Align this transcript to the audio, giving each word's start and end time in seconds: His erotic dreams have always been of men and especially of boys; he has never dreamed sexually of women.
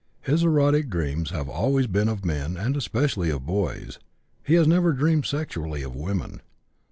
His 0.21 0.41
erotic 0.41 0.89
dreams 0.89 1.29
have 1.29 1.47
always 1.47 1.85
been 1.85 2.09
of 2.09 2.25
men 2.25 2.57
and 2.57 2.75
especially 2.75 3.29
of 3.29 3.45
boys; 3.45 3.99
he 4.43 4.55
has 4.55 4.67
never 4.67 4.93
dreamed 4.93 5.27
sexually 5.27 5.83
of 5.83 5.95
women. 5.95 6.41